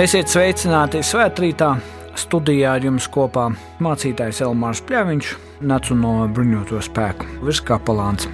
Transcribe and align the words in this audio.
Esiet 0.00 0.30
sveicināti 0.32 1.02
svētkrītā. 1.04 1.74
Studijā 2.16 2.70
ar 2.78 2.84
jums 2.86 3.04
kopā 3.12 3.50
mācītājs 3.84 4.38
Elmārs 4.46 4.80
Pļaviņš, 4.88 5.32
Nacionālo 5.68 6.28
bruņoto 6.32 6.80
spēku 6.86 7.26
virskapelāns. 7.44 8.24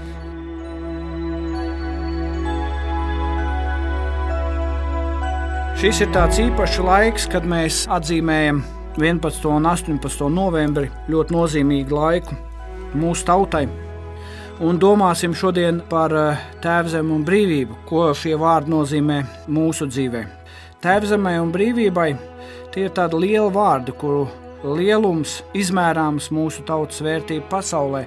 Šis 5.80 6.04
ir 6.06 6.14
tāds 6.14 6.38
īpašs 6.44 6.78
laiks, 6.86 7.26
kad 7.34 7.50
mēs 7.50 7.82
atzīmējam 7.98 8.62
11. 9.02 9.50
un 9.50 9.66
18. 9.72 10.30
novembri 10.30 10.92
ļoti 11.10 11.34
nozīmīgu 11.40 11.98
laiku 11.98 12.38
mūsu 12.94 13.26
tautai. 13.26 13.66
Un 14.62 14.78
domāsim 14.78 15.34
šodien 15.34 15.82
par 15.90 16.14
eh, 16.14 16.48
tēvzemu 16.62 17.18
un 17.18 17.26
brīvību, 17.26 17.82
ko 17.90 18.12
šie 18.14 18.38
vārdi 18.38 18.76
nozīmē 18.78 19.22
mūsu 19.50 19.90
dzīvēm. 19.90 20.35
Tēvzemē 20.86 21.32
un 21.42 21.48
brīvībai 21.50 22.12
tie 22.70 22.84
ir 22.86 22.92
tādi 22.94 23.18
lieli 23.18 23.50
vārdi, 23.50 23.90
kuru 23.98 24.28
lielums 24.78 25.40
izmērāms 25.58 26.28
mūsu 26.30 26.62
tautas 26.68 27.00
vērtību 27.02 27.48
pasaulē 27.50 28.04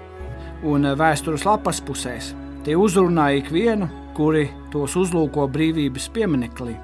un 0.64 0.88
vēstures 1.02 1.44
lapas 1.44 1.82
pusēs. 1.84 2.30
Tie 2.64 2.78
uzrunā 2.80 3.34
ikvienu, 3.42 3.90
kuri 4.16 4.46
tos 4.72 4.96
uzlūko 4.96 5.50
brīvības 5.52 6.08
piemineklī. 6.16 6.78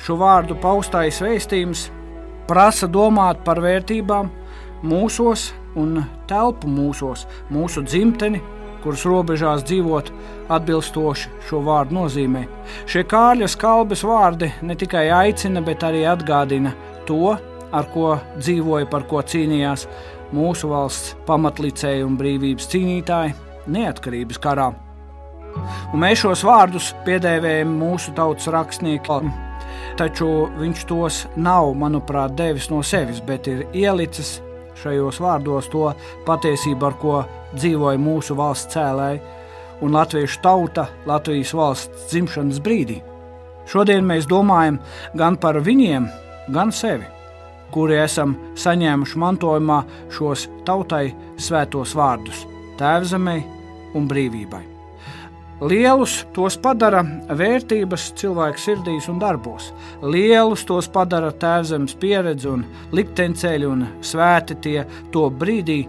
Šo 0.00 0.16
vārdu 0.22 0.56
paustais 0.62 1.20
vēstījums 1.20 1.84
prasa 2.48 2.88
domāt 2.88 3.44
par 3.44 3.60
vērtībām 3.60 4.32
mūsos 4.88 5.50
un 5.76 6.00
telpu 6.32 6.72
mūsos, 6.72 7.26
mūsu 7.52 7.84
dzimteni 7.84 8.40
kuras 8.82 9.04
robežās 9.08 9.64
dzīvot 9.68 10.10
atbilstoši 10.52 11.30
šo 11.48 11.62
vārdu 11.66 11.96
nozīmē. 12.00 12.44
Šie 12.90 13.04
Kārļa 13.08 13.48
skalbes 13.50 14.04
vārdi 14.06 14.50
ne 14.62 14.76
tikai 14.78 15.08
aicina, 15.14 15.62
bet 15.64 15.84
arī 15.86 16.04
atgādina 16.08 16.74
to, 17.08 17.36
ar 17.72 17.88
ko 17.94 18.16
dzīvoja, 18.36 18.88
par 18.90 19.06
ko 19.08 19.22
cīnījās 19.22 19.86
mūsu 20.32 20.70
valsts 20.72 21.16
pamatlicēji 21.28 22.04
un 22.06 22.16
brīvības 22.20 22.68
cīnītāji 22.72 23.36
neatkarības 23.72 24.40
karā. 24.42 24.72
Un 25.92 26.00
mēs 26.00 26.22
šos 26.22 26.44
vārdus 26.48 26.92
piedēvējam 27.06 27.72
mūsu 27.76 28.14
tautas 28.16 28.48
rakstniekam, 28.52 29.28
taču 30.00 30.28
viņš 30.56 30.86
tos 30.88 31.26
nav, 31.36 31.74
manuprāt, 31.78 32.36
devis 32.38 32.70
no 32.72 32.80
sevis, 32.86 33.20
bet 33.24 33.50
ir 33.52 33.66
ielicis 33.76 34.38
šajos 34.82 35.20
vārdos 35.22 35.70
to 35.72 35.88
patiesību, 36.26 36.86
ar 36.86 36.98
ko 36.98 37.22
dzīvoja 37.54 38.00
mūsu 38.00 38.36
valsts 38.38 38.74
cēlēji 38.74 39.22
un 39.82 39.96
latviešu 39.96 40.42
tauta 40.42 40.86
Latvijas 41.06 41.54
valsts 41.58 42.10
dzimšanas 42.10 42.60
brīdī. 42.62 43.00
Šodien 43.70 44.06
mēs 44.06 44.28
domājam 44.30 44.80
gan 45.18 45.38
par 45.38 45.58
viņiem, 45.62 46.08
gan 46.54 46.72
sevi, 46.74 47.06
kuri 47.74 48.00
esam 48.02 48.34
saņēmuši 48.58 49.22
mantojumā 49.22 49.78
šos 50.14 50.48
tautai 50.66 51.12
svētos 51.38 51.96
vārdus- 51.98 52.46
tēvzemē 52.80 53.38
un 53.94 54.08
brīvībai. 54.08 54.71
Lielus 55.62 56.24
tos 56.34 56.56
padara 56.58 57.04
vērtības 57.38 58.08
cilvēka 58.18 58.58
sirdīs 58.58 59.06
un 59.06 59.20
darbos. 59.22 59.68
Lielus 60.02 60.64
tos 60.66 60.88
padara 60.90 61.28
tēvzemes 61.30 61.94
pieredze 62.02 62.48
un 62.50 62.64
likteņceļi 62.90 63.68
un 63.68 63.84
svēti 64.02 64.56
tie 64.64 64.80
to 65.14 65.28
brīdī, 65.30 65.84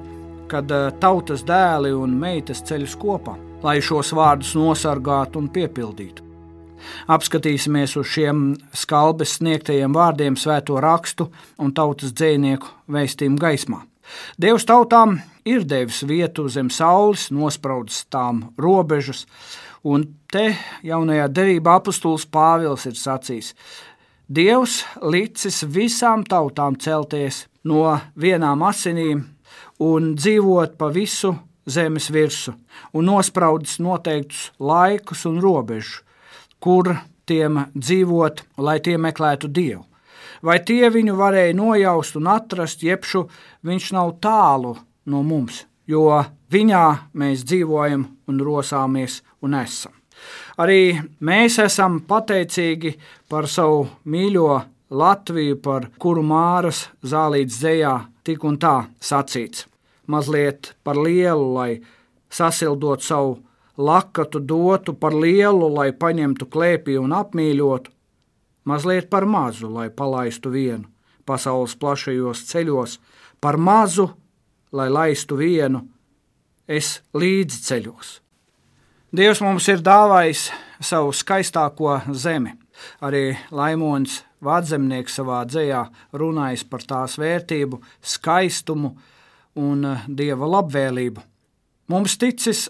kad 0.51 0.69
eh, 0.69 0.91
tautas 1.01 1.41
dēli 1.47 1.89
un 1.97 2.13
meitas 2.22 2.61
ceļus 2.69 2.94
kopā, 3.01 3.34
lai 3.66 3.79
šos 3.81 4.13
vārdus 4.13 4.53
nosargātu 4.59 5.41
un 5.41 5.50
piepildītu. 5.50 6.29
Apskatīsimies 7.09 7.97
uz 7.97 8.13
šiem 8.13 8.45
skalbes 8.78 9.40
sniegtajiem 9.40 9.95
vārdiem, 9.95 10.38
svēto 10.38 10.78
rakstu 10.84 11.31
un 11.57 11.73
tautas 11.73 12.13
dzinieku 12.13 12.69
vēstījumu 12.94 13.41
gaismā. 13.41 13.81
Dievs 14.38 14.69
tautām 14.69 15.17
ir 15.46 15.64
devis 15.68 16.04
vietu 16.08 16.48
zem 16.50 16.70
saules, 16.70 17.30
nospraudis 17.31 18.04
tām 18.12 18.50
robežas, 18.58 19.26
un 19.84 20.06
te 20.31 20.54
jaunajā 20.84 21.28
derībā 21.30 21.78
apustulis 21.80 22.26
Pāvils 22.26 22.88
ir 22.90 22.98
sacījis: 23.00 23.53
Dievs 24.28 24.84
licis 25.02 25.64
visām 25.68 26.24
tautām 26.24 26.78
celties 26.80 27.46
no 27.64 28.00
vienām 28.16 28.64
asinīm 28.64 29.26
un 29.84 30.14
dzīvot 30.16 30.78
pa 30.80 30.88
visu 30.94 31.36
zemes 31.66 32.09
virsmu, 32.12 32.56
un 32.94 33.06
nospraudis 33.08 33.80
noteiktus 33.80 34.52
laikus 34.59 35.26
un 35.26 35.40
robežu, 35.44 36.03
kur 36.59 36.96
tiem 37.28 37.66
dzīvot, 37.76 38.44
lai 38.58 38.80
tie 38.84 38.98
meklētu 38.98 39.48
Dievu. 39.48 39.84
Vai 40.44 40.58
tie 40.59 40.90
viņu 40.92 41.16
varēja 41.16 41.56
nojaust 41.56 42.18
un 42.20 42.28
atrast, 42.28 42.84
jebšu 42.84 43.22
viņš 43.64 43.92
nav 43.96 44.18
tālu 44.24 44.74
no 45.06 45.24
mums, 45.24 45.64
jo 45.88 46.08
viņā 46.53 46.86
mēs 47.19 47.44
dzīvojam 47.47 48.06
un 48.28 48.40
rosāmies 48.40 49.22
un 49.44 49.58
esam. 49.59 49.94
Arī 50.62 50.96
mēs 51.19 51.58
esam 51.59 52.00
pateicīgi 52.08 52.94
par 53.30 53.50
savu 53.50 53.88
mīļo 54.06 54.62
Latviju, 54.94 55.58
par 55.58 55.88
kuru 55.97 56.22
māras 56.22 56.84
zālītas 57.02 57.58
dzējā 57.64 57.94
tik 58.24 58.44
un 58.46 58.59
tā 58.62 58.75
sacīts. 59.02 59.66
Mazliet 60.06 60.75
par 60.86 61.00
lielu, 61.02 61.47
lai 61.56 61.80
sasildot 62.30 63.02
savu 63.02 63.40
lakatu 63.78 64.40
dotu, 64.40 64.94
par 64.94 65.16
lielu, 65.18 65.72
lai 65.74 65.90
paņemtu 65.97 66.46
klēpī 66.46 67.00
un 67.02 67.16
apmīļotu, 67.18 67.90
mazliet 68.70 69.09
par 69.09 69.25
mazu, 69.25 69.72
lai 69.74 69.90
palaistu 69.90 70.53
vienu 70.53 70.94
pasaules 71.25 71.75
plašajos 71.80 72.44
ceļos, 72.50 72.97
par 73.41 73.58
mazu, 73.58 74.09
lai 74.73 74.89
laistu 74.89 75.38
vienu, 75.38 75.84
es 76.67 77.00
līdzi 77.13 77.61
ceļos. 77.67 78.19
Dievs 79.13 79.44
mums 79.45 79.67
ir 79.69 79.84
dāvājis 79.85 80.47
savu 80.81 81.13
skaistāko 81.13 82.00
zemi. 82.17 82.56
Arī 83.06 83.35
Laimons 83.53 84.23
Vādzemnieks 84.44 85.19
savā 85.19 85.44
dzējā 85.47 85.84
runājis 86.19 86.63
par 86.67 86.84
tās 86.84 87.19
vērtību, 87.22 87.78
skaistumu 88.01 88.89
un 89.61 89.85
dieva 90.07 90.50
labvēlību. 90.57 91.22
Mums 91.94 92.17
ticis 92.17 92.66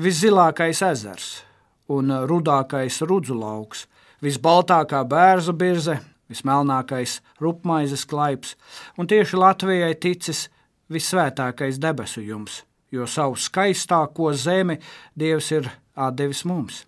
viszilākais 0.00 0.80
ezers 0.86 1.42
un 1.90 2.12
rudākais 2.28 3.02
rudzu 3.04 3.36
lauks, 3.36 3.84
visbaltākā 4.24 5.02
bērza 5.08 5.52
birze, 5.52 5.98
vismelnākais 6.30 7.18
rupmaizes 7.42 8.06
klaips, 8.08 8.54
un 8.96 9.10
tieši 9.10 9.36
Latvijai 9.36 9.92
ticis 10.00 10.46
visvētākais 10.92 11.80
debesu 11.80 12.22
jums, 12.24 12.62
jo 12.92 13.06
savu 13.06 13.36
skaistāko 13.36 14.32
zemi 14.34 14.78
Dievs 15.18 15.50
ir 15.52 15.70
atdevis 15.94 16.44
mums. 16.44 16.84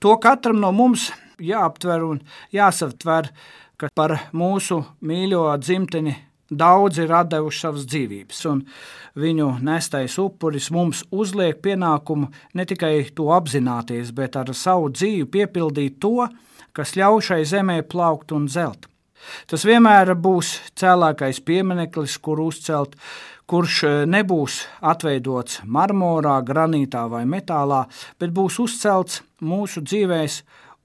To 0.00 0.16
katram 0.16 0.60
no 0.60 0.72
mums 0.72 1.10
jāaptver 1.38 2.04
un 2.06 2.22
jāsaptver, 2.52 3.28
ka 3.78 3.90
par 3.94 4.16
mūsu 4.32 4.82
mīļo 5.04 5.44
dzimteni 5.60 6.16
Daudzi 6.48 7.02
ir 7.04 7.10
devuši 7.28 7.60
savas 7.60 7.82
dzīvības, 7.84 8.38
un 8.48 8.62
viņu 9.20 9.48
nestais 9.60 10.14
upuris 10.16 10.70
mums 10.72 11.02
uzliek 11.12 11.58
pienākumu 11.60 12.30
ne 12.56 12.64
tikai 12.64 13.10
to 13.12 13.28
apzināties, 13.36 14.14
bet 14.16 14.36
ar 14.40 14.54
savu 14.56 14.88
dzīvi 14.88 15.26
piepildīt 15.28 15.98
to, 16.00 16.24
kas 16.72 16.96
ļauj 16.96 17.20
šai 17.28 17.42
zemē 17.44 17.82
plaukt 17.84 18.32
un 18.32 18.48
zelt. 18.48 18.88
Tas 19.48 19.64
vienmēr 19.66 20.14
būs 20.18 20.54
cēlākais 20.78 21.40
piemineklis, 21.44 22.18
kur 22.22 22.40
uzcelt, 22.44 22.96
kurš 23.48 23.82
e, 23.84 23.90
nebūs 24.06 24.60
atveidots 24.84 25.62
marmorā, 25.64 26.38
granītā 26.44 27.06
vai 27.10 27.24
metālā, 27.24 27.84
bet 28.20 28.34
būs 28.36 28.58
uzcelts 28.64 29.22
mūsu 29.40 29.82
dzīvēs 29.84 30.42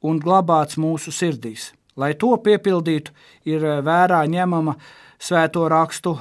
un 0.07 0.19
glabāts 0.23 0.79
mūsu 0.79 1.11
sirdīs. 1.11 1.71
Lai 1.99 2.13
to 2.17 2.31
piepildītu, 2.45 3.11
ir 3.49 3.63
e, 3.63 3.79
vērā 3.85 4.23
ņemama 4.31 4.77
svēto 5.19 5.67
rakstu 5.71 6.17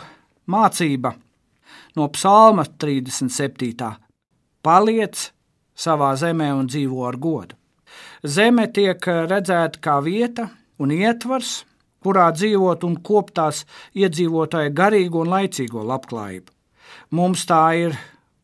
mācība 0.50 1.14
no 1.96 2.08
Psalma 2.12 2.64
37. 2.66 3.92
Paliec 4.62 5.28
savā 5.74 6.12
zemē 6.18 6.52
un 6.54 6.68
dzīvo 6.70 7.06
ar 7.08 7.18
godu. 7.18 7.56
Zeme 8.22 8.68
tiek 8.70 9.02
redzēta 9.02 9.80
kā 9.82 9.98
vieta 10.04 10.48
un 10.80 10.92
ietvars, 10.94 11.62
kurā 12.04 12.28
dzīvot 12.36 12.84
un 12.88 12.98
koptās 13.04 13.64
iedzīvotāju 13.98 14.74
garīgo 14.76 15.22
un 15.24 15.32
laicīgo 15.32 15.84
labklājību. 15.88 16.50
Mums 17.16 17.46
tā 17.48 17.62
ir 17.78 17.96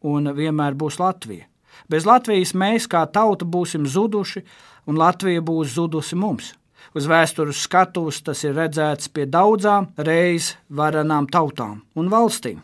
un 0.05 0.31
vienmēr 0.35 0.77
būs 0.79 0.99
Latvija. 1.01 1.47
Bez 1.89 2.07
Latvijas 2.07 2.55
mēs 2.55 2.89
kā 2.91 3.05
tauta 3.13 3.47
būsim 3.49 3.87
zuduši, 3.89 4.43
un 4.89 4.99
Latvija 5.01 5.43
būs 5.45 5.75
zudusi 5.77 6.17
mums. 6.17 6.55
Uz 6.97 7.07
vēstures 7.09 7.61
skatuves 7.65 8.23
tas 8.25 8.43
ir 8.45 8.57
redzēts 8.57 9.11
pie 9.13 9.27
daudzām 9.29 9.91
reiz 10.09 10.55
varenām 10.69 11.29
tautām 11.29 11.83
un 11.95 12.09
valstīm. 12.13 12.63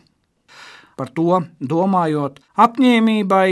Par 0.95 1.11
to 1.11 1.41
domājot, 1.59 2.39
apņēmībai 2.55 3.49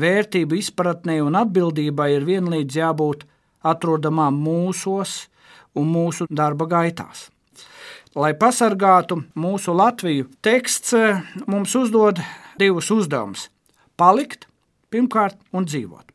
vērtību 0.00 0.58
izpratnē 0.60 1.18
un 1.24 1.36
atbildībai 1.40 2.12
ir 2.14 2.26
vienlīdz 2.28 2.78
jābūt 2.78 3.26
atrodamām 3.66 4.38
mūsos 4.40 5.29
un 5.74 5.90
mūsu 5.90 6.26
darba 6.30 6.66
gaitās. 6.70 7.28
Lai 8.18 8.32
pasargātu 8.34 9.20
mūsu 9.38 9.74
Latviju, 9.76 10.26
teksts 10.42 10.94
eh, 10.98 11.20
mums 11.46 11.76
uzdod 11.78 12.18
divus 12.58 12.90
uzdevumus- 12.90 13.48
palikt, 14.00 14.48
pirmkārt, 14.90 15.38
un 15.52 15.64
dzīvot. 15.64 16.10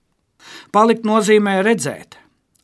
Palikt 0.71 1.05
nozīmē 1.07 1.61
redzēt, 1.63 2.17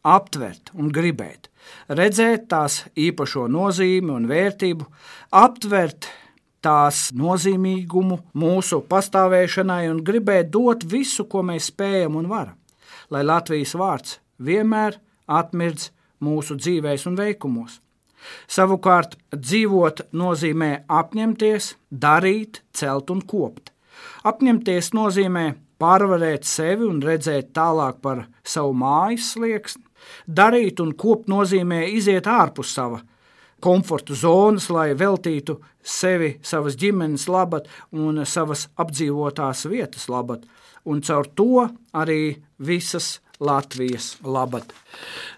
aptvert 0.03 0.73
un 0.73 0.91
gribēt. 0.91 1.47
Redzēt 1.87 2.49
tās 2.49 2.83
īpašo 2.97 3.47
nozīmi 3.47 4.11
un 4.11 4.27
vērtību, 4.27 4.85
aptvert 5.31 6.09
tās 6.61 7.11
nozīmīgumu 7.17 8.19
mūsu 8.37 8.81
pastāvēšanai 8.89 9.89
un 9.91 10.03
gribēt 10.03 10.51
dot 10.53 10.83
visu, 10.83 11.25
ko 11.25 11.41
mēs 11.41 11.71
spējam 11.71 12.19
un 12.19 12.27
varam, 12.27 12.57
lai 13.09 13.23
Latvijas 13.23 13.73
vārds 13.79 14.19
vienmēr 14.41 14.99
atmirdz 15.27 15.89
mūsu 16.23 16.57
dzīvēs 16.59 17.07
un 17.09 17.17
veikumos. 17.19 17.79
Savukārt, 18.47 19.15
dzīvot 19.33 20.05
nozīmē 20.13 20.71
apņemties, 20.87 21.75
darīt, 21.89 22.61
celt 22.73 23.09
un 23.09 23.23
kopt. 23.25 23.71
Apņemties 24.29 24.91
nozīmē 24.93 25.45
pārvarēt 25.81 26.45
sevi 26.45 26.85
un 26.85 27.01
redzēt 27.01 27.49
tālāk 27.57 28.01
par 28.05 28.27
savu 28.43 28.75
mājas 28.77 29.33
slieksni. 29.33 29.87
Darīt 30.25 30.81
un 30.81 30.93
kopt 30.97 31.29
nozīmē 31.29 31.87
iziet 31.89 32.29
ārpus 32.29 32.73
sava 32.77 33.01
komforta 33.61 34.15
zonas, 34.17 34.69
lai 34.73 34.91
veltītu 34.97 35.59
sevi 35.81 36.35
savas 36.45 36.77
ģimenes 36.81 37.27
labad 37.31 37.69
un 37.93 38.23
savas 38.25 38.67
apdzīvotās 38.81 39.67
vietas 39.69 40.07
labad, 40.11 40.45
un 40.85 41.01
caur 41.05 41.29
to 41.37 41.67
arī 41.93 42.41
visas 42.57 43.19
Latvijas 43.41 44.15
labad. 44.21 44.69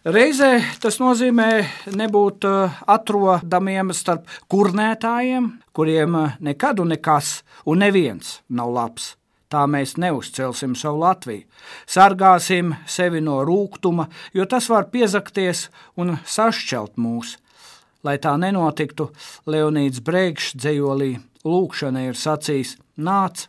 Reizē 0.03 0.57
tas 0.83 0.99
nozīmē 0.99 1.49
nebūt 1.95 2.47
uh, 2.49 2.79
atrodamiem 2.91 3.93
starp 3.95 4.27
kurnētājiem, 4.51 5.49
kuriem 5.71 6.17
uh, 6.19 6.37
nekad 6.43 6.83
un 6.83 6.91
nekas 6.93 7.37
un 7.65 7.79
neviens 7.85 8.41
nav 8.49 8.73
labs. 8.75 9.13
Tā 9.53 9.67
mēs 9.69 9.95
neuzcelsim 10.01 10.73
savu 10.75 11.03
Latviju. 11.03 11.45
Sargāsim 11.85 12.73
sevi 12.89 13.21
no 13.21 13.37
rūkuma, 13.45 14.07
jo 14.33 14.47
tas 14.49 14.67
var 14.71 14.89
piezakties 14.89 15.67
un 15.95 16.17
sašķelt 16.25 16.97
mūs. 16.97 17.37
Lai 18.03 18.17
tā 18.19 18.33
nenotiktu, 18.35 19.11
Leonīds 19.47 20.01
Brēkšs 20.03 20.57
dzējolī 20.57 21.13
lūkšana 21.45 22.07
ir 22.09 22.17
sacījis: 22.19 22.75
Nāc 22.97 23.47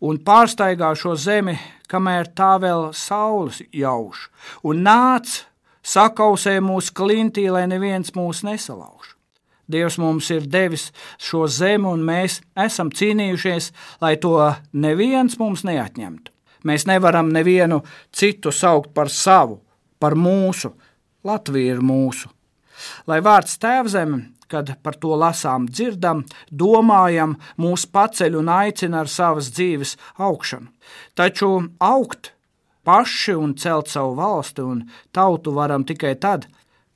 un 0.00 0.18
pārstaigā 0.20 0.92
šo 0.98 1.14
zemi, 1.16 1.56
kamēr 1.90 2.30
tā 2.36 2.56
vēl 2.62 2.90
saules 2.96 3.62
jauš, 3.72 4.28
un 4.66 4.82
nāc, 4.86 5.42
sakausē 5.86 6.58
mūsu 6.60 6.94
klintī, 6.96 7.46
lai 7.50 7.66
neviens 7.70 8.12
mūs 8.16 8.42
nesalauž. 8.46 9.14
Dievs 9.66 9.96
mums 9.98 10.28
ir 10.30 10.46
devis 10.46 10.92
šo 11.18 11.46
zemi, 11.50 11.88
un 11.90 12.04
mēs 12.06 12.38
esam 12.54 12.92
cīnījušies, 12.94 13.72
lai 14.00 14.14
to 14.22 14.36
neviens 14.72 15.38
mums 15.40 15.64
neatņemtu. 15.66 16.30
Mēs 16.66 16.86
nevaram 16.86 17.32
nevienu 17.34 17.80
citu 18.14 18.52
saukt 18.54 18.92
par 18.94 19.10
savu, 19.10 19.60
par 19.98 20.14
mūsu. 20.14 20.72
Latvija 21.26 21.74
ir 21.74 21.82
mūsu. 21.82 22.30
Lai 23.10 23.18
vārds 23.24 23.58
tēvzeme 23.58 24.35
kad 24.50 24.72
par 24.82 24.94
to 25.02 25.16
lasām, 25.18 25.66
dzirdam, 25.70 26.24
domājam, 26.50 27.36
mūs 27.58 27.86
paceļ 27.90 28.38
un 28.40 28.50
aicina 28.52 29.02
ar 29.02 29.10
savas 29.10 29.50
dzīves 29.54 29.96
augšanu. 30.22 30.70
Taču 31.18 31.50
augt 31.82 32.32
paši 32.86 33.34
un 33.34 33.54
celt 33.58 33.90
savu 33.90 34.14
valsti 34.14 34.62
un 34.62 34.84
tautu 35.12 35.54
varam 35.56 35.84
tikai 35.84 36.14
tad, 36.22 36.46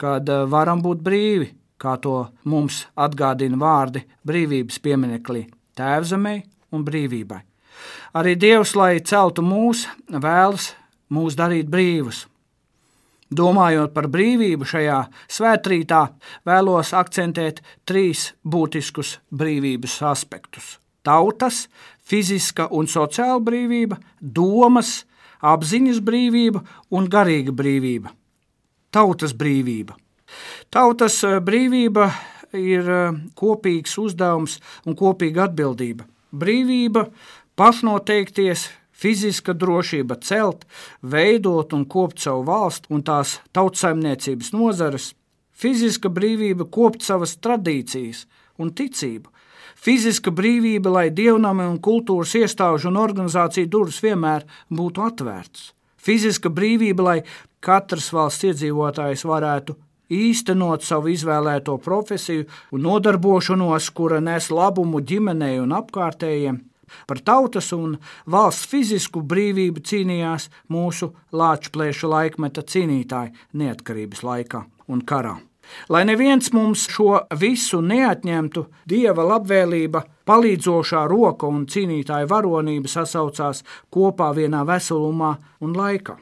kad 0.00 0.29
eh, 0.29 0.47
varam 0.47 0.82
būt 0.85 1.02
brīvi, 1.05 1.50
kā 1.81 1.97
to 2.02 2.29
mums 2.44 2.85
atgādina 2.94 3.58
vārdi 3.58 4.05
brīvības 4.26 4.79
pieminekļi 4.85 5.46
Tēvzemei 5.81 6.43
un 6.76 6.85
brīvībai. 6.85 7.41
Arī 8.20 8.35
Dievs, 8.37 8.75
lai 8.76 8.99
celtu 9.06 9.43
mūs, 9.43 9.87
vēlas 10.11 10.75
mūs 11.14 11.38
darīt 11.38 11.70
brīvus, 11.70 12.26
Domājot 13.31 13.93
par 13.94 14.09
brīvību 14.11 14.67
šajā 14.67 14.99
svētkrītā, 15.31 16.00
vēlos 16.47 16.91
akcentēt 16.99 17.61
trīs 17.87 18.32
būtiskus 18.43 19.21
brīvības 19.31 20.00
aspektus- 20.03 20.79
tautas, 21.06 21.69
fiziska 22.03 22.67
un 22.71 22.87
sociāla 22.87 23.41
brīvība, 23.41 24.00
domas, 24.21 25.05
apziņas 25.43 26.00
brīvība 26.00 26.65
un 26.91 27.06
garīga 27.09 27.53
brīvība. 27.53 28.11
Tautas 28.91 29.32
brīvība. 29.32 29.94
Tautas 30.71 31.23
eh, 31.25 31.38
brīvība 31.41 32.11
ir 32.53 32.91
eh, 32.91 33.12
kopīgs 33.38 33.97
uzdevums 34.03 34.59
un 34.87 34.97
kopīga 34.99 35.47
atbildība. 35.47 36.05
Brīvība 36.35 37.06
pašnoteikties, 37.59 38.69
fiziska 39.00 39.55
drošība 39.56 40.19
celt, 40.25 40.67
veidot 41.02 41.73
un 41.76 41.87
kopt 41.88 42.20
savu 42.25 42.44
valstu 42.49 42.94
un 42.94 43.05
tās 43.06 43.38
tautsaimniecības 43.56 44.52
nozares, 44.52 45.11
fiziska 45.52 46.12
brīvība 46.12 46.69
kopt 46.70 47.05
savas 47.06 47.37
tradīcijas 47.41 48.26
un 48.61 48.73
ticību, 48.76 49.29
fiziska 49.81 50.32
brīvība, 50.37 50.93
lai 50.93 51.08
dievnami 51.11 51.67
un 51.69 51.79
kultūras 51.81 52.37
iestāžu 52.43 52.91
un 52.93 53.00
organizāciju 53.00 53.70
durvis 53.73 54.00
vienmēr 54.05 54.44
būtu 54.69 55.05
atvērtas, 55.06 55.73
fiziska 55.96 56.53
brīvība, 56.53 57.06
lai 57.11 57.19
katrs 57.64 58.12
valsts 58.12 58.50
iedzīvotājs 58.50 59.25
varētu 59.29 59.76
īstenot 60.11 60.82
savu 60.85 61.12
izvēlēto 61.12 61.76
profesiju 61.85 62.49
un 62.75 62.82
nodarbošanos, 62.85 63.91
kura 63.94 64.19
nes 64.20 64.51
labumu 64.51 65.01
ģimenei 65.06 65.60
un 65.63 65.77
apkārtējiem, 65.77 66.58
Par 67.06 67.20
tautas 67.25 67.73
un 67.77 67.99
valsts 68.31 68.69
fizisku 68.70 69.23
brīvību 69.23 69.85
cīnījās 69.85 70.49
mūsu 70.73 71.13
lāčplēšu 71.32 72.11
laikmeta 72.11 72.65
cīnītāji 72.67 73.37
neatkarības 73.61 74.25
laikā 74.27 74.65
un 74.91 75.06
karā. 75.06 75.39
Lai 75.89 76.05
neviens 76.05 76.51
mums 76.55 76.87
šo 76.91 77.20
visu 77.39 77.81
neatņemtu, 77.85 78.65
dieva 78.91 79.27
labvēlība, 79.27 80.03
palīdzošā 80.27 81.05
roka 81.11 81.47
un 81.51 81.67
cīnītāja 81.70 82.29
varonība 82.31 82.91
sasaucās 82.91 83.63
kopā 83.93 84.32
vienā 84.37 84.65
veselumā 84.67 85.37
un 85.65 85.77
laikā. 85.79 86.17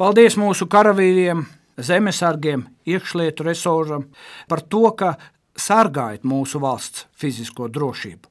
Paldies 0.00 0.38
mūsu 0.40 0.68
karavīriem, 0.70 1.44
zemesargiem, 1.76 2.64
iekšlietu 2.88 3.46
resursam 3.46 4.08
par 4.48 4.62
to, 4.62 4.86
ka 4.96 5.14
sargājat 5.56 6.24
mūsu 6.24 6.62
valsts 6.62 7.06
fizisko 7.20 7.68
drošību 7.68 8.29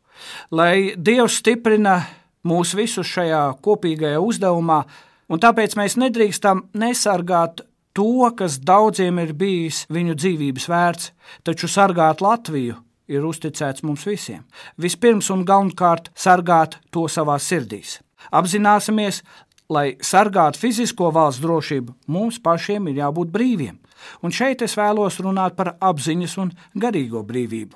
lai 0.52 0.96
Dievs 0.98 1.40
stiprina 1.42 2.00
mūs 2.48 2.76
visus 2.78 3.08
šajā 3.10 3.44
kopīgajā 3.64 4.20
uzdevumā, 4.24 4.84
un 5.30 5.42
tāpēc 5.42 5.76
mēs 5.80 5.98
nedrīkstam 6.00 6.68
nesargāt 6.80 7.64
to, 7.94 8.30
kas 8.38 8.60
daudziem 8.64 9.20
ir 9.24 9.34
bijis 9.34 9.86
viņu 9.92 10.16
dzīvības 10.20 10.70
vērts, 10.72 11.12
taču 11.44 11.68
sargāt 11.68 12.24
Latviju 12.24 12.78
ir 13.10 13.26
uzticēts 13.26 13.84
mums 13.84 14.06
visiem. 14.08 14.46
Vispirms 14.78 15.30
un 15.34 15.44
galvenokārt 15.48 16.12
sargāt 16.16 16.78
to 16.94 17.08
savā 17.10 17.40
sirdīs. 17.42 17.98
Apzināsimies, 18.36 19.24
lai 19.70 19.98
sargātu 20.02 20.62
fizisko 20.62 21.10
valsts 21.16 21.42
drošību, 21.44 21.96
mums 22.08 22.40
pašiem 22.44 22.90
ir 22.90 23.04
jābūt 23.04 23.34
brīviem. 23.34 23.78
Un 24.24 24.34
šeit 24.34 24.64
es 24.66 24.78
vēlos 24.80 25.20
runāt 25.24 25.58
par 25.58 25.76
apziņas 25.82 26.38
un 26.42 26.54
garīgo 26.76 27.26
brīvību. 27.26 27.76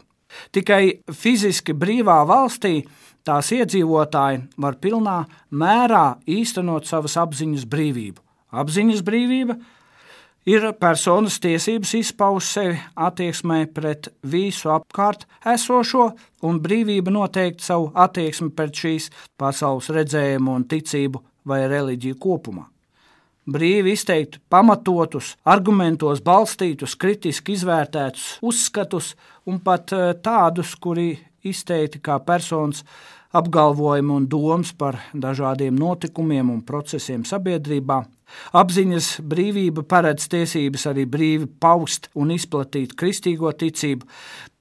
Tikai 0.53 0.99
fiziski 1.11 1.75
brīvā 1.75 2.19
valstī 2.29 2.81
tās 3.27 3.51
iedzīvotāji 3.55 4.41
var 4.57 4.79
pilnā 4.81 5.19
mērā 5.51 6.05
īstenot 6.27 6.89
savas 6.89 7.17
apziņas 7.21 7.67
brīvību. 7.69 8.19
Apziņas 8.53 9.01
brīvība 9.05 9.57
ir 10.49 10.67
personas 10.79 11.39
tiesības 11.43 11.93
izpaust 12.01 12.57
sevi 12.57 12.75
attieksmē 12.95 13.63
pret 13.73 14.11
visu 14.23 14.73
apkārt 14.73 15.25
esošo, 15.55 16.11
un 16.43 16.59
brīvība 16.63 17.13
noteikt 17.13 17.63
savu 17.63 17.91
attieksmi 17.95 18.51
pret 18.51 18.75
šīs 18.83 19.09
pasaules 19.39 19.89
redzējumu 19.93 20.59
un 20.59 20.67
ticību 20.69 21.23
vai 21.47 21.63
reliģiju 21.71 22.19
kopumā 22.19 22.72
brīvi 23.49 23.93
izteikt 23.97 24.39
pamatotus, 24.49 25.33
argumentos 25.43 26.21
balstītus, 26.23 26.95
kritiski 26.99 27.57
izvērtētus 27.57 28.37
uzskatus 28.45 29.13
un 29.49 29.59
pat 29.63 29.93
eh, 29.95 30.13
tādus, 30.23 30.75
kuri 30.79 31.11
izteikti 31.43 31.99
kā 32.03 32.19
personas 32.23 32.83
apgalvojumi 33.33 34.13
un 34.13 34.27
domas 34.29 34.71
par 34.77 34.99
dažādiem 35.13 35.75
notikumiem 35.75 36.51
un 36.53 36.61
procesiem 36.61 37.25
sabiedrībā. 37.25 38.03
Apziņas 38.57 39.09
brīvība 39.29 39.83
paredz 39.89 40.25
tiesības 40.31 40.87
arī 40.89 41.05
brīvi 41.09 41.49
paust 41.61 42.09
un 42.17 42.31
izplatīt 42.33 42.95
kristīgo 42.97 43.51
ticību. 43.51 44.07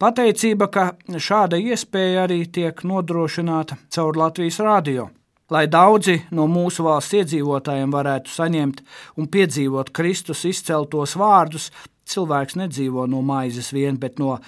Pateicība, 0.00 0.68
ka 0.68 0.90
šāda 1.16 1.60
iespēja 1.60 2.26
arī 2.26 2.44
tiek 2.52 2.84
nodrošināta 2.84 3.80
caur 3.92 4.20
Latvijas 4.24 4.60
rādio 4.64 5.08
lai 5.52 5.66
daudzi 5.68 6.16
no 6.32 6.46
mūsu 6.48 6.84
valsts 6.86 7.18
iedzīvotājiem 7.20 7.92
varētu 7.92 8.32
saņemt 8.32 8.82
un 9.20 9.28
piedzīvot 9.32 9.92
Kristus 9.94 10.44
izceltos 10.48 11.16
vārdus, 11.20 11.70
cilvēks 12.08 12.56
nedzīvo 12.58 13.06
no 13.10 13.20
maizes 13.22 13.72
vien, 13.72 13.98
bet 14.00 14.18
no 14.18 14.38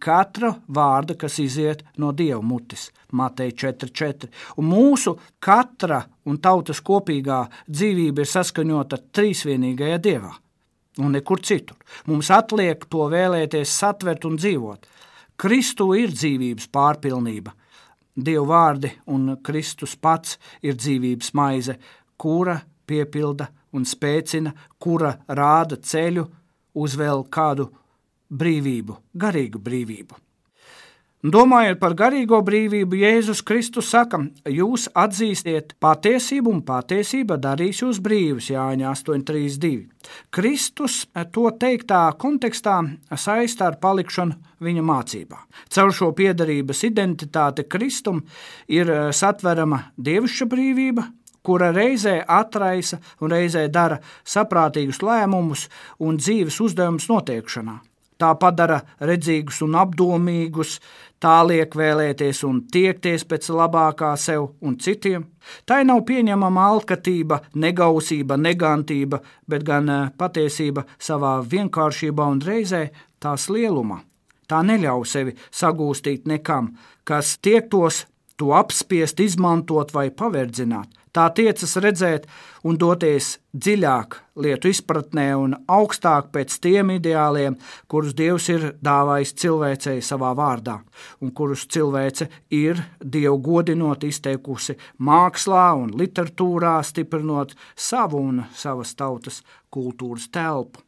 katra 0.00 0.54
vārda, 0.68 1.16
kas 1.18 1.38
iziet 1.42 1.82
no 1.98 2.12
dieva 2.12 2.40
mutes. 2.42 2.90
Matei 3.12 3.52
4,4. 3.52 4.30
Un 4.58 4.70
mūsu 4.70 5.16
katra 5.42 6.02
un 6.26 6.38
tautas 6.38 6.80
kopīgā 6.82 7.44
dzīvība 7.70 8.24
ir 8.24 8.30
saskaņota 8.30 8.98
trīsvienīgajā 9.14 9.98
dievā 10.02 10.32
un 10.98 11.14
nekur 11.14 11.42
citur. 11.42 11.76
Mums 12.06 12.30
atliek 12.30 12.86
to 12.90 13.08
vēlēties, 13.10 13.70
satvert 13.70 14.24
un 14.28 14.38
dzīvot. 14.38 14.86
Kristu 15.36 15.90
ir 15.98 16.14
dzīvības 16.14 16.70
pārpilnība. 16.74 17.54
Dieva 18.16 18.46
vārdi 18.46 18.92
un 19.10 19.36
Kristus 19.42 19.96
pats 19.96 20.38
ir 20.62 20.76
dzīvības 20.78 21.32
maize, 21.34 21.78
kura 22.16 22.60
piepilda 22.86 23.48
un 23.74 23.86
spēcina, 23.88 24.52
kura 24.78 25.16
rāda 25.28 25.80
ceļu 25.82 26.28
uz 26.74 26.94
vēl 26.98 27.26
kādu 27.30 27.70
brīvību, 28.30 29.00
garīgu 29.14 29.58
brīvību. 29.58 30.23
Domājot 31.24 31.78
par 31.80 31.94
garīgo 31.96 32.36
brīvību, 32.44 32.98
Jēzus 33.00 33.38
Kristus 33.48 33.86
saka, 33.88 34.18
jūs 34.44 34.90
atzīstiet 34.92 35.70
patiesību, 35.80 36.50
un 36.52 36.58
patiesība 36.68 37.38
darīs 37.40 37.80
jūs 37.80 37.96
brīvus, 38.04 38.50
Jāņa 38.52 38.90
8,32. 38.90 39.86
Kristus 40.28 40.98
to 41.32 41.46
teiktā 41.56 42.02
kontekstā 42.20 42.74
saista 43.16 43.70
ar 43.70 43.78
palikšanu 43.80 44.36
viņa 44.68 44.84
mācībā. 44.84 45.40
Caur 45.72 45.94
šo 45.96 46.10
piedarības 46.12 46.84
identitāti 46.90 47.64
Kristum 47.72 48.20
ir 48.68 48.92
satverama 49.16 49.80
dievišķa 49.96 50.50
brīvība, 50.52 51.06
kura 51.40 51.72
reizē 51.72 52.18
atraisa 52.20 53.00
un 53.24 53.32
reizē 53.32 53.64
dara 53.72 53.96
saprātīgus 54.28 55.00
lēmumus 55.00 55.70
un 56.04 56.20
dzīves 56.20 56.60
uzdevumus 56.68 57.08
noteikšanā. 57.08 57.80
Tā 58.24 58.30
padara 58.40 58.78
redzīgus 59.04 59.58
un 59.66 59.74
apdomīgus, 59.76 60.78
tā 61.20 61.34
liek 61.44 61.74
vēlēties 61.76 62.38
un 62.48 62.62
tiekties 62.72 63.26
pēc 63.28 63.50
labākā 63.52 64.14
sev 64.16 64.46
un 64.64 64.78
citiem. 64.80 65.26
Tā 65.68 65.82
nav 65.84 66.00
pieņemama 66.08 66.62
alkatība, 66.70 67.42
negausība, 67.60 68.38
negantība, 68.40 69.20
bet 69.44 69.66
gan 69.68 69.92
eh, 69.92 70.08
patiesība 70.16 70.86
savā 70.96 71.34
vienkāršībā 71.52 72.30
un 72.32 72.40
reizē 72.40 72.86
tās 73.20 73.50
lielumā. 73.52 74.00
Tā 74.48 74.62
neļauj 74.64 75.04
sevi 75.10 75.36
sagūstīt 75.52 76.24
nekam, 76.24 76.72
kas 77.04 77.36
tiektos 77.44 78.06
to 78.40 78.54
apspiest, 78.56 79.20
izmantot 79.20 79.92
vai 79.92 80.08
paverdzināt. 80.08 80.88
Tā 81.14 81.28
tiecas 81.30 81.76
redzēt 81.78 82.24
un 82.66 82.74
doties 82.74 83.36
dziļāk 83.54 84.16
lietu 84.42 84.70
izpratnē 84.72 85.28
un 85.38 85.52
augstāk 85.70 86.32
pēc 86.34 86.56
tiem 86.64 86.90
ideāliem, 86.96 87.54
kurus 87.86 88.16
Dievs 88.18 88.48
ir 88.50 88.64
dāvājis 88.82 89.34
cilvēcei 89.38 90.02
savā 90.02 90.32
vārdā, 90.34 90.80
un 91.22 91.30
kurus 91.30 91.68
cilvēce 91.70 92.26
ir 92.50 92.82
Dievu 92.98 93.38
godinot 93.46 94.02
izteikusi 94.02 94.74
mākslā 94.98 95.68
un 95.84 95.94
literatūrā, 96.00 96.80
stiprinot 96.82 97.54
savu 97.76 98.24
un 98.32 98.42
savas 98.50 98.96
tautas 98.98 99.44
kultūras 99.70 100.26
telpu. 100.34 100.82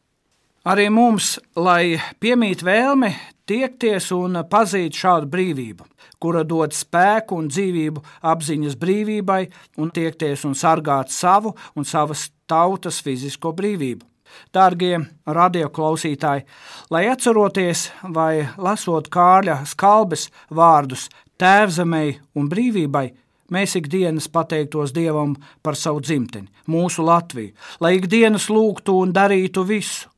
Arī 0.67 0.89
mums, 0.91 1.37
lai 1.55 1.95
piemīt 2.19 2.67
vēlme 2.67 3.13
tiekties 3.47 4.11
un 4.15 4.41
pazīt 4.49 4.97
šādu 4.97 5.29
brīvību, 5.31 5.85
kura 6.19 6.43
dod 6.47 6.75
spēku 6.75 7.37
un 7.39 7.47
dzīvību 7.51 8.03
apziņas 8.27 8.75
brīvībai 8.81 9.41
un 9.81 9.91
tiekties 9.93 10.45
un 10.47 10.55
sargāt 10.57 11.13
savu 11.13 11.55
un 11.75 11.87
savas 11.87 12.27
tautas 12.49 12.99
fizisko 13.03 13.53
brīvību. 13.57 14.05
Dārgie 14.53 14.97
radioklausītāji, 15.25 16.43
lai 16.91 17.05
atceroties 17.07 17.87
vai 18.13 18.43
lasot 18.59 19.07
Kārļa 19.13 19.61
skalbes 19.71 20.27
vārdus 20.51 21.07
tēvzemei 21.39 22.17
un 22.35 22.49
brīvībai, 22.51 23.05
mēs 23.53 23.77
ikdienas 23.79 24.27
pateiktos 24.27 24.91
Dievam 24.93 25.37
par 25.63 25.79
savu 25.79 26.03
dzimteni, 26.03 26.51
mūsu 26.67 27.05
Latviju, 27.07 27.53
lai 27.79 27.95
ikdienas 28.01 28.49
lūgtu 28.51 28.97
un 28.99 29.13
darītu 29.15 29.63
visu, 29.67 30.09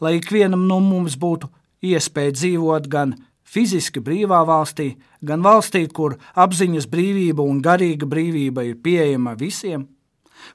lai 0.00 0.16
ikvienam 0.16 0.64
no 0.68 0.80
mums 0.80 1.18
būtu 1.20 1.50
iespēja 1.82 2.34
dzīvot 2.38 2.88
gan 2.90 3.14
fiziski 3.52 4.00
brīvā 4.00 4.42
valstī, 4.48 4.92
gan 5.20 5.42
valstī, 5.44 5.84
kur 5.88 6.16
apziņas 6.34 6.88
brīvība 6.92 7.44
un 7.44 7.60
garīga 7.64 8.08
brīvība 8.08 8.64
ir 8.68 8.78
pieejama 8.82 9.34
visiem, 9.38 9.86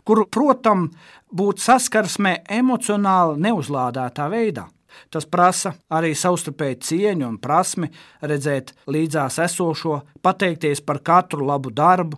kur, 0.03 0.25
protams, 0.31 0.95
būt 1.27 1.61
saskarsmē 1.61 2.41
emocionāli 2.59 3.41
neuzlādētā 3.43 4.27
veidā. 4.31 4.67
Tas 5.13 5.27
prasa 5.29 5.75
arī 5.93 6.13
savstarpēju 6.17 6.77
cieņu 6.87 7.27
un 7.27 7.35
prasmi 7.37 7.89
redzēt 8.23 8.73
līdzās 8.89 9.37
esošo, 9.45 9.99
pateikties 10.25 10.81
par 10.81 11.03
katru 11.05 11.45
labu 11.45 11.69
darbu, 11.69 12.17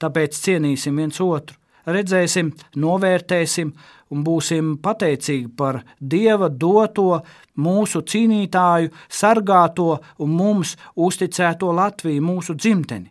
tāpēc 0.00 0.38
cienīsim 0.38 1.00
viens 1.00 1.18
otru, 1.24 1.56
redzēsim, 1.86 2.52
novērtēsim 2.76 3.72
un 4.10 4.24
būsim 4.26 4.74
pateicīgi 4.82 5.50
par 5.56 5.82
Dieva 6.00 6.48
doto, 6.48 7.20
mūsu 7.60 8.02
cīnītāju, 8.02 8.90
sargāto 9.08 10.00
un 10.18 10.34
mums 10.34 10.76
uzticēto 10.96 11.72
Latviju, 11.76 12.24
mūsu 12.24 12.56
dzimteni. 12.58 13.10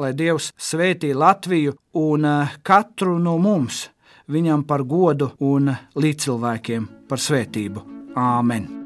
Lai 0.00 0.14
Dievs 0.16 0.50
svētī 0.56 1.12
Latviju 1.14 1.76
un 2.00 2.24
eh, 2.24 2.58
katru 2.62 3.18
no 3.20 3.36
mums, 3.38 3.88
viņam 4.30 4.64
par 4.64 4.86
godu 4.88 5.34
un 5.44 5.72
līdzcilvēkiem 5.94 6.90
par 7.10 7.20
svētību. 7.20 7.86
Āmen! 8.16 8.79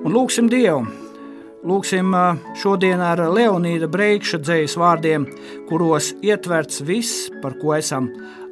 Un 0.00 0.14
lūksim 0.16 0.46
Dievu! 0.48 0.86
Lūksim 1.60 2.14
šodien 2.56 3.02
ar 3.04 3.20
Leonīda 3.20 3.84
Breikša 3.92 4.38
dzējas 4.40 4.78
vārdiem, 4.80 5.26
kuros 5.68 6.14
ietverts 6.24 6.80
viss, 6.88 7.26
par 7.42 7.58
ko 7.60 7.74
esam 7.76 8.06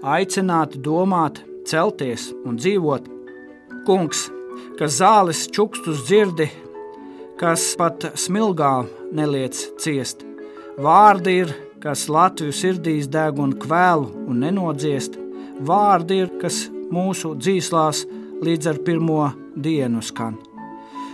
aicināti 0.05 0.77
domāt, 0.85 1.41
celties 1.65 2.27
un 2.45 2.59
dzīvot. 2.61 3.07
Kungs, 3.87 4.27
kas 4.77 4.99
zāles 4.99 5.47
čukstus 5.49 6.03
dzirdi, 6.05 6.51
kas 7.41 7.71
pat 7.81 8.11
smilgā 8.13 8.75
neliec 9.17 9.57
ciest. 9.81 10.27
Vārdi 10.77 11.39
ir, 11.47 11.55
kas 11.81 12.11
Latviju 12.13 12.53
sirdīs 12.53 13.09
deg 13.09 13.41
un 13.41 13.57
kvēlu 13.57 14.29
un 14.29 14.45
nenodziest. 14.45 15.17
Vārdi 15.65 16.21
ir, 16.27 16.29
kas 16.45 16.67
mūsu 16.93 17.33
dzīslās 17.41 18.05
līdz 18.45 18.71
ar 18.75 18.85
pirmo 18.85 19.23
dienu 19.57 20.05
skan 20.05 20.37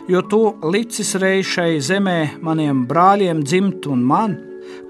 jo 0.08 0.23
tu 0.23 0.40
licis 0.73 1.14
reiz 1.20 1.46
šai 1.49 1.80
zemē 1.80 2.18
maniem 2.44 2.84
brāļiem 2.88 3.42
dzimt 3.44 3.87
un 3.90 4.04
man, 4.04 4.37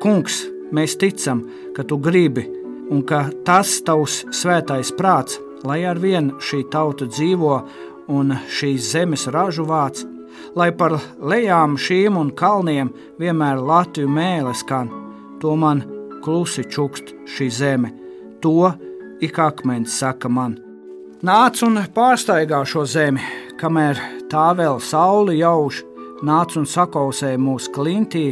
kungs, 0.02 0.44
mēs 0.74 0.96
ticam, 0.98 1.44
ka 1.76 1.84
tu 1.86 1.98
gribi 2.02 2.46
un 2.90 3.02
ka 3.06 3.28
tas 3.46 3.78
tavs 3.86 4.22
svētais 4.34 4.90
prāts, 4.98 5.38
lai 5.64 5.84
ar 5.88 6.00
vien 6.00 6.32
šī 6.42 6.64
tauta 6.72 7.06
dzīvo 7.08 7.54
un 8.12 8.34
šīs 8.50 8.90
zemes 8.92 9.26
ražu 9.32 9.64
vāc, 9.68 10.02
lai 10.58 10.70
par 10.76 10.98
lejām 11.20 11.78
šīm 11.80 12.18
un 12.20 12.32
kalniem 12.36 12.90
vienmēr 13.20 13.62
Latviju 13.62 14.10
mēlē 14.10 14.54
skan, 14.58 14.90
to 15.40 15.54
man 15.56 15.84
klusi 16.24 16.66
čukst 16.68 17.14
šī 17.36 17.48
zeme, 17.50 17.94
to 18.42 18.72
ik 19.24 19.38
akmens 19.38 19.96
saka 20.00 20.28
man. 20.28 20.58
Nāc 21.24 21.62
un 21.64 21.80
pārsteigā 21.94 22.60
šo 22.68 22.84
zemi, 22.84 23.22
kamēr 23.60 24.00
tā 24.34 24.50
vēl 24.58 24.80
sauli 24.82 25.38
jauš, 25.38 25.84
nāc 26.26 26.56
un 26.58 26.66
sakausē 26.66 27.34
mūsu 27.38 27.70
klintī, 27.74 28.24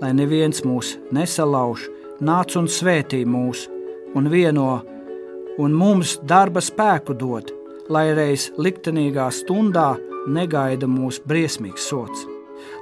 lai 0.00 0.10
neviens 0.16 0.64
mūs 0.66 0.96
nesalauž, 1.14 1.86
nāc 2.24 2.56
un 2.58 2.66
svētī 2.66 3.22
mūs 3.28 3.68
un 4.18 4.26
vieno, 4.32 4.80
un 5.62 5.76
mums 5.78 6.16
darba 6.26 6.62
spēku 6.64 7.14
dod, 7.18 7.52
lai 7.86 8.08
reiz 8.18 8.48
liktenīgā 8.58 9.28
stundā 9.30 9.92
negaida 10.26 10.88
mūs 10.90 11.20
briesmīgs 11.22 11.86
sots. 11.90 12.26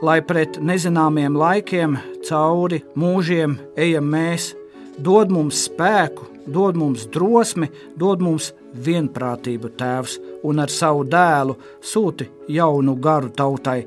Lai 0.02 0.20
pret 0.24 0.56
nezināmiem 0.62 1.36
laikiem, 1.36 1.98
cauri 2.24 2.80
mūžiem 2.96 3.58
ejam 3.76 4.08
mēs, 4.14 4.52
dod 4.96 5.32
mums 5.34 5.66
spēku, 5.68 6.28
dod 6.46 6.78
mums 6.78 7.04
drosmi, 7.12 7.68
dod 8.00 8.22
mums 8.24 8.52
vienprātību, 8.72 9.74
Tēvs, 9.76 10.16
un 10.48 10.62
ar 10.62 10.70
savu 10.72 11.04
dēlu 11.08 11.56
sūti 11.80 12.28
jaunu 12.48 12.96
garu 13.02 13.30
tautai, 13.36 13.80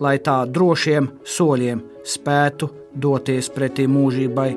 lai 0.00 0.16
tā 0.18 0.42
drošiem 0.50 1.10
soļiem 1.24 1.82
spētu 2.04 2.70
doties 2.94 3.50
pretī 3.54 3.86
mūžībai. 3.90 4.50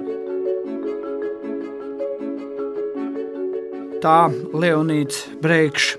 Tā 4.01 4.17
Leonīds 4.53 5.23
Breikšs 5.41 5.95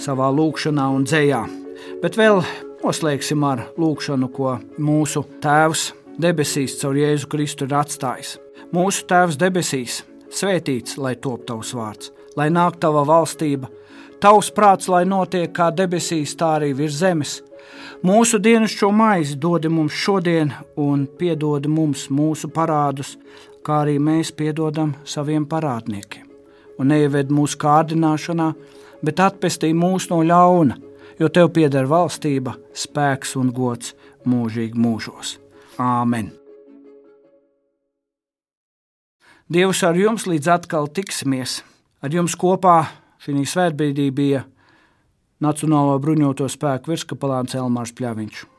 savā 0.00 0.30
lūkšanā 0.32 0.86
un 0.96 1.04
dzējā. 1.04 1.42
Bet 2.02 2.16
vēl 2.18 2.40
noslēgsim 2.82 3.44
ar 3.46 3.66
lūkšanu, 3.78 4.30
ko 4.32 4.56
mūsu 4.80 5.24
Tēvs 5.42 5.90
debesīs 6.22 6.78
caur 6.80 6.96
Jēzu 6.98 7.28
Kristu 7.30 7.68
ir 7.68 7.76
atstājis. 7.78 8.38
Mūsu 8.72 9.04
Tēvs 9.10 9.38
debesīs, 9.40 10.00
svētīts 10.32 10.96
lai 10.98 11.14
top 11.20 11.44
tavs 11.48 11.74
vārds, 11.76 12.12
lai 12.36 12.48
nāk 12.50 12.80
tava 12.80 13.04
valstība, 13.08 13.68
tavs 14.22 14.52
prāts, 14.54 14.88
lai 14.88 15.02
notiek 15.08 15.50
kā 15.54 15.70
debesīs, 15.74 16.36
tā 16.38 16.56
arī 16.58 16.70
virs 16.78 17.00
zemes. 17.02 17.40
Mūsu 18.06 18.38
dienas 18.42 18.74
šo 18.74 18.90
maizi 18.94 19.36
dod 19.38 19.66
mums 19.70 19.94
šodien, 19.94 20.52
un 20.78 21.06
piedod 21.18 21.66
mums 21.70 22.08
mūsu 22.10 22.50
parādus, 22.54 23.16
kā 23.66 23.82
arī 23.84 23.98
mēs 24.02 24.32
piedodam 24.34 24.94
saviem 25.04 25.46
parādniekiem. 25.46 26.28
Un 26.78 26.90
neieved 26.90 27.30
mūsu 27.34 27.58
kārdināšanā, 27.62 28.48
bet 29.02 29.22
atpestī 29.22 29.72
mūs 29.74 30.08
no 30.10 30.22
ļauna, 30.26 30.78
jo 31.18 31.28
tev 31.28 31.52
pieder 31.54 31.86
valstība, 31.90 32.56
spēks 32.74 33.36
un 33.38 33.52
gods 33.54 33.94
mūžīgi 34.26 34.78
mūžos. 34.78 35.36
Āmen! 35.78 36.32
Dievs 39.52 39.82
ar 39.84 39.98
jums 39.98 40.24
līdz 40.30 40.48
atkal 40.48 40.86
tiksimies. 40.88 41.60
Ar 42.02 42.10
jums 42.10 42.34
kopā 42.38 43.01
šī 43.22 43.44
svētbrīdī 43.46 44.08
bija 44.14 44.42
Nacionālo 45.42 45.94
bruņoto 46.02 46.46
spēku 46.50 46.92
virskapelāns 46.92 47.54
Elmārs 47.58 47.94
Pļaviņš. 47.98 48.51